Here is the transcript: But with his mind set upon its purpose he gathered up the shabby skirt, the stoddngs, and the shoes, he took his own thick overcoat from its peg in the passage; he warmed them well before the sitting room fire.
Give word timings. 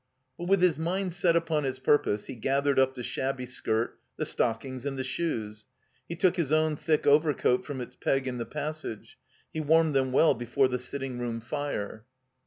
But 0.35 0.47
with 0.47 0.63
his 0.63 0.79
mind 0.79 1.13
set 1.13 1.35
upon 1.35 1.63
its 1.63 1.77
purpose 1.77 2.25
he 2.25 2.33
gathered 2.33 2.79
up 2.79 2.95
the 2.95 3.03
shabby 3.03 3.45
skirt, 3.45 3.99
the 4.17 4.23
stoddngs, 4.25 4.83
and 4.83 4.97
the 4.97 5.03
shoes, 5.03 5.67
he 6.09 6.15
took 6.15 6.37
his 6.37 6.51
own 6.51 6.75
thick 6.75 7.05
overcoat 7.05 7.63
from 7.63 7.81
its 7.81 7.95
peg 8.01 8.25
in 8.27 8.39
the 8.39 8.47
passage; 8.47 9.19
he 9.53 9.59
warmed 9.61 9.93
them 9.93 10.11
well 10.11 10.33
before 10.33 10.67
the 10.67 10.79
sitting 10.79 11.19
room 11.19 11.39
fire. 11.39 12.05